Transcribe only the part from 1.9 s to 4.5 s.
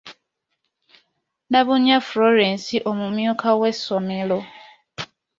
Florence omumyuka w'essomero.